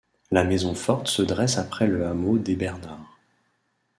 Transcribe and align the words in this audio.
La 0.31 0.43
maison 0.43 0.73
forte 0.73 1.09
se 1.09 1.21
dresse 1.21 1.59
après 1.59 1.85
le 1.85 2.07
hameau 2.07 2.39
des 2.39 2.55
Bernards. 2.55 3.19